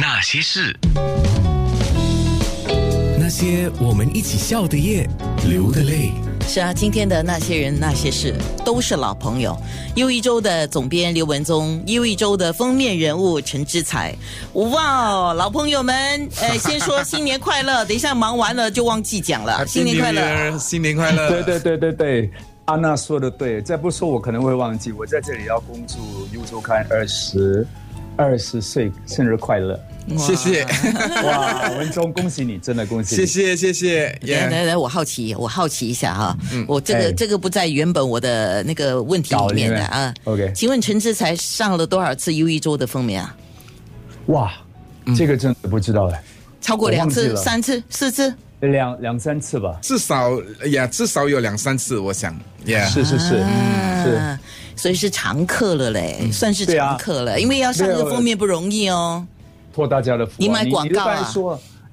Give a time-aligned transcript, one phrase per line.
[0.00, 0.72] 那些事，
[3.18, 5.08] 那些我们一起笑的夜，
[5.48, 6.12] 流的泪。
[6.46, 8.32] 是啊，今天的那些人那些事
[8.64, 9.60] 都是老朋友。
[9.96, 14.14] 又一周的总编刘文宗，又一周的封面人物陈之才。
[14.52, 15.94] 哇哦，老朋友们，
[16.40, 17.84] 呃，先说新年快乐。
[17.84, 21.28] 等一下忙完了就忘记讲了，新年快乐，新年快乐。
[21.28, 22.30] 对对对对对，
[22.66, 24.92] 安娜说的对，再不说我可能会忘记。
[24.92, 25.96] 我在这里要恭祝
[26.32, 27.66] 优周刊二十
[28.18, 29.80] 二十岁生日快乐。
[30.16, 30.64] 谢谢，
[31.22, 33.14] 哇，文忠，恭喜你，真的恭喜！
[33.14, 34.18] 谢谢谢谢。
[34.22, 36.36] 来来来，我好奇，我好奇一下哈，
[36.66, 40.14] 我这个这个不在原本我的那个问题里面的啊。
[40.24, 43.36] OK，请问陈志才上了多少次优一周的封面啊？
[44.26, 44.50] 哇，
[45.14, 46.22] 这个真的不知道哎，
[46.60, 50.32] 超过两次、三次、四次，两两三次吧，至少
[50.70, 52.36] 呀，至少有两三次，我想，
[52.66, 53.44] 是是是。
[54.04, 54.38] 是，
[54.76, 59.26] 所以是常客了嘞，算是常客了，因为要上个封面不容易哦。
[59.74, 61.18] 托大家的福，你买广告啊？
[61.18, 61.24] 你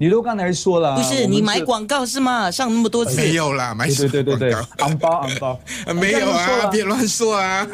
[0.09, 2.51] 都刚才说了，不是你买广告是吗？
[2.51, 5.59] 上那么多次没有啦，买对对对对，昂包昂包，
[5.95, 7.65] 没有啊，别乱说啊！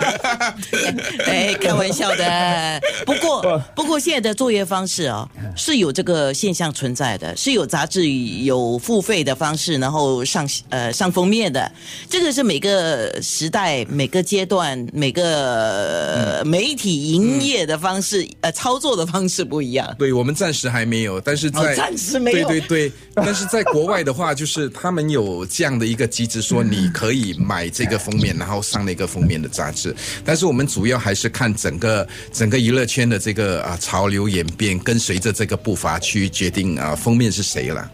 [1.26, 2.80] 哎，开玩笑的。
[3.04, 11.70] 不过不过现在的作业方式哦，是有这个现象存在的，是有杂志有付费的方式，然后上呃上封面的。
[12.08, 19.92] 这个是每个时代、每个阶段、每个媒体营业的方式呃操作的方式不一样。
[19.98, 21.39] 对我们暂时还没有，但是。
[21.40, 29.94] 是在暂时没有对对对， 但是在国外的话，就是他们有这样的一个机制，说你可以买这个封面，然后上那个封面的杂志。
[30.24, 37.90] 但是我们主要还是看整个整个娱乐圈的这个啊潮流演变，跟随着这个步伐去决定啊封面是谁了。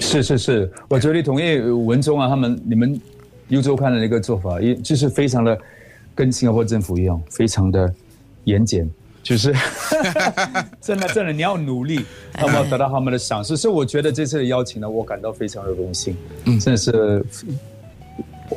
[0.00, 2.98] 是是是，我绝对同意文中啊他们你们
[3.48, 5.58] 优周刊的那个做法，也就是非常的
[6.14, 7.92] 跟新加坡政府一样，非常的
[8.44, 8.90] 严谨。
[9.22, 9.54] 就是
[10.80, 13.56] 真的，真的，你要努力，那么得到他们的赏识。
[13.56, 16.16] 所以我觉得这次的邀请呢，我感到非常的荣幸。
[16.44, 17.24] 嗯，真的是，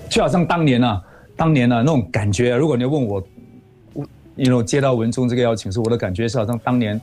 [0.09, 1.01] 就好像当年啊，
[1.35, 2.55] 当年啊那种感觉。
[2.55, 3.23] 如果你要问我，
[3.93, 4.05] 我，
[4.35, 6.99] 你有接到文中这个邀请，是我的感觉是好像当年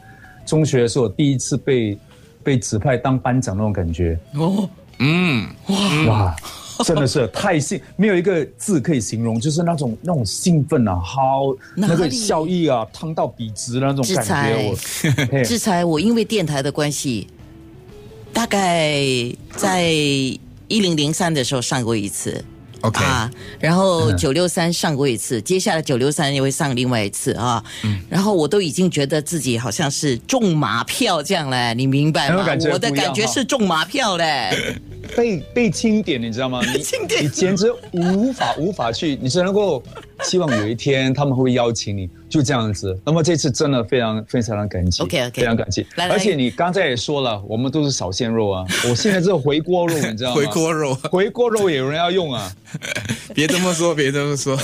[0.46, 1.98] 中学的时候第一次被
[2.42, 4.18] 被指派当班长那种感觉。
[4.34, 4.68] 哦，
[4.98, 5.46] 嗯，
[6.06, 6.36] 哇哇。
[6.84, 14.68] 真的是太兴，没有一个字可以形容，就是那种那种兴奋啊，好那个笑意啊，烫到笔直那种感觉。
[14.70, 17.26] 我制裁，我因为电台的关系，
[18.32, 19.02] 大概
[19.56, 22.44] 在一零零三的时候上过一次。
[22.82, 23.28] OK，啊，
[23.58, 27.60] 然后九六三上过一次，接下来九六三也会上另外一次啊。
[27.82, 32.46] 嗯，然后我都已经觉得自己好像是中马票这样嘞，你明白吗？
[32.72, 34.76] 我的感觉是中马票嘞。
[35.16, 36.60] 被被钦点，你知道吗？
[36.64, 36.82] 你
[37.20, 39.82] 你简直无法无法去，你只能够
[40.22, 42.98] 希望有一天他们会邀请你，就这样子。
[43.04, 45.86] 那么这次真的非常非常的感激，OK OK，非常感激。
[46.10, 50.36] 而且你刚才也说了，我们都是少鲜肉啊， 我现在是回锅肉，你知道吗？
[50.36, 52.52] 回锅肉，回锅肉也有人要用啊。
[53.34, 54.54] 别这么说，别这么说。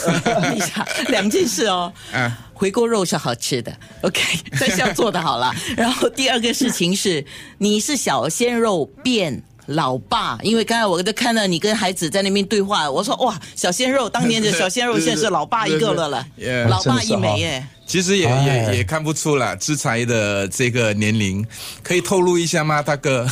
[0.54, 1.92] 一 下两件事哦。
[2.12, 3.72] 啊，回锅肉是好吃的
[4.02, 4.20] ，OK，
[4.58, 5.54] 这下做的好了。
[5.76, 7.24] 然后第二个事情是，
[7.58, 9.42] 你是小鲜肉变。
[9.66, 16.26] 老爸，因为刚才我都看到你跟孩子在那边对话，我说哇，小鲜肉，当年的小鲜肉，现在是老爸一个了了，
[16.68, 17.66] 老爸一枚耶。
[17.86, 21.46] 其实也也也看不出了，志才的这个年龄，
[21.82, 23.28] 可以透露一下吗，大哥？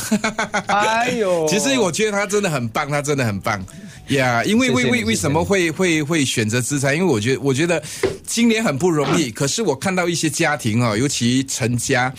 [0.67, 3.63] 哎呦， 其实我觉得他真的很棒，他真的很棒
[4.09, 4.43] 呀。
[4.43, 6.93] 因为为为为什么会会会选择志才？
[6.93, 7.81] 因为我觉得我觉得
[8.27, 12.13] 今年很不容易，可是我看到一些家庭啊，尤其成家。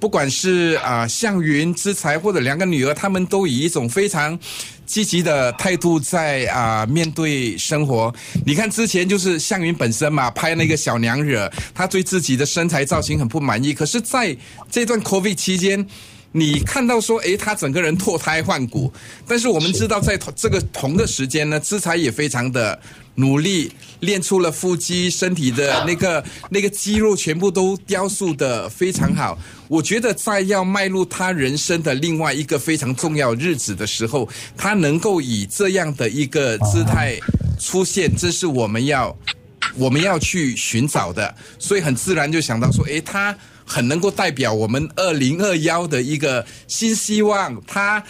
[0.00, 4.36] 不管是啊，向云之才或者两个女儿，他们都以一种非常
[4.86, 8.12] 积极的态度在啊面对生活。
[8.46, 13.74] 你看之前就是向云本身嘛，拍那个小娘惹，她对自己的身材造型很不满意。
[13.74, 14.34] 可是在
[14.70, 15.86] 这段 COVID 期间，
[16.32, 18.92] 你看到说，诶，他整个人脱胎换骨。
[19.26, 22.78] 但是我们知道，在这个同的时间呢，之才也非常的。
[23.16, 29.36] 努力练出了腹肌，身体的那个那个肌肉全部都雕塑的非常好。
[29.68, 34.26] 我觉得在要迈入他人生的另外一个非常重要日子的时候，
[34.56, 37.18] 他能够以这样的一个姿态
[37.58, 39.14] 出现，这是我们要
[39.76, 41.34] 我们要去寻找的。
[41.58, 43.36] 所以很自然就想到说，诶，他。
[43.70, 48.02] 很能够代表我们二零二幺的一个新希望，他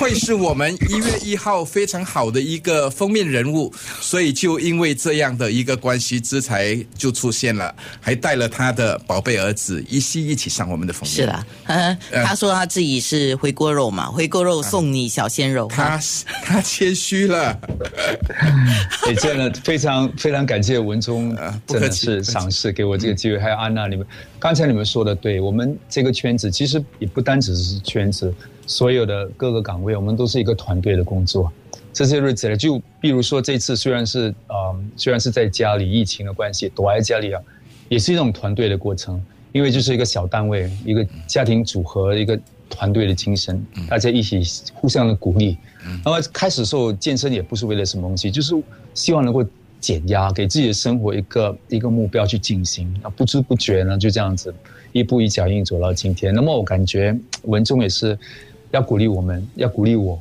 [0.00, 11.14] 会是我们一月一号非常好的一个封面人物，所以就因为这样的一个关系，之才就出现了，还带了他的宝贝儿子一西一起上我们的封面。
[11.14, 15.68] 是的，嗯，他说他自己是回锅肉嘛，回锅肉送你小鲜肉。
[15.68, 16.00] 他
[16.42, 17.56] 他谦虚了，
[19.06, 24.04] 也 真的非常非常感谢文忠，真的是赏识给我这个机会，还有安娜你们，
[24.40, 24.95] 刚才你们说。
[24.96, 28.32] 说的对，我们这个圈子其实也不单只是圈子，
[28.66, 31.52] 所有的各个岗位，我们都是一个团队的工作。
[31.92, 37.42] 这些日子呢，就比如说这次虽然是呃，虽然是在家里疫情的关系躲在家里啊，
[37.90, 39.22] 也是一种团队的过程，
[39.52, 42.40] 因为就是一个小单位，一个家庭组合，一个
[42.70, 44.40] 团队的精神，大家一起
[44.72, 45.58] 互相的鼓励。
[46.02, 48.54] 那么开始时候健身也不是为了什么东西，就是
[48.94, 49.44] 希望能够
[49.86, 52.92] 减压，给自己的生活一个一个目标去进行。
[53.00, 54.52] 那，不知不觉呢就这样子
[54.90, 56.34] 一步一脚印走到今天。
[56.34, 58.18] 那么我感觉文中也是
[58.72, 60.20] 要鼓励我们，要鼓励我。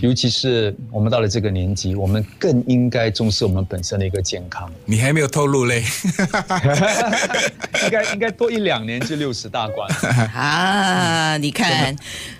[0.00, 4.70] 尤其是我们到了这个年纪，我们更应该重视我们本身的一个健康。
[4.86, 5.82] 你还没有透露嘞，
[7.84, 9.90] 应该应该多一两年就六十大关
[10.32, 11.36] 啊！
[11.38, 11.96] 你看，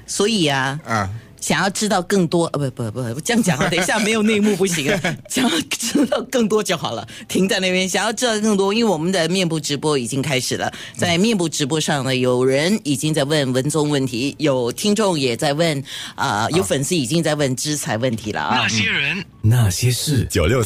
[0.06, 1.11] 所以啊，啊。
[1.40, 5.00] 想要知道更多，呃，不不不，这样讲啊，等一下没有内幕不行啊。
[5.28, 7.88] 想要知道更多就好了，停在那边。
[7.88, 15.82] 想要知道更多，因为我们的面部直播已经开始了，在面部直播上呢，有人已经在问文综问题，有听众也在问，
[16.14, 18.60] 啊，有粉丝已经在问知财问题了啊。
[18.62, 20.60] 那些人，那些事，九六。